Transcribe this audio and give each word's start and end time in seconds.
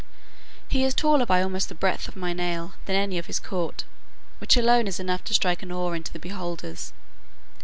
He 0.67 0.83
is 0.83 0.95
taller 0.95 1.27
by 1.27 1.43
almost 1.43 1.69
the 1.69 1.75
breadth 1.75 2.07
of 2.07 2.15
my 2.15 2.33
nail, 2.33 2.73
than 2.85 2.95
any 2.95 3.19
of 3.19 3.27
his 3.27 3.39
court; 3.39 3.83
which 4.39 4.57
alone 4.57 4.87
is 4.87 4.99
enough 4.99 5.23
to 5.25 5.33
strike 5.35 5.61
an 5.61 5.71
awe 5.71 5.91
into 5.91 6.11
the 6.11 6.17
beholders. 6.17 6.91